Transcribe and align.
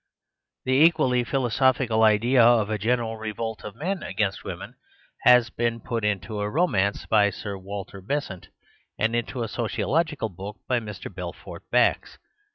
The 0.65 0.71
equally 0.71 1.23
philosophical 1.23 2.01
idea 2.01 2.43
of 2.43 2.71
a 2.71 2.79
general 2.79 3.17
revolt 3.17 3.63
of 3.63 3.75
men 3.75 4.01
against 4.01 4.43
women 4.43 4.73
has 5.25 5.51
been 5.51 5.79
put 5.79 6.03
into 6.03 6.39
a 6.39 6.49
romance 6.49 7.05
by 7.05 7.29
Sir 7.29 7.55
Walter 7.55 8.01
Besant, 8.01 8.47
and 8.97 9.15
into 9.15 9.43
a 9.43 9.47
sociological 9.47 10.29
book 10.29 10.57
by 10.67 10.79
Mr. 10.79 11.13
Belfort 11.13 11.69
Bax. 11.69 12.17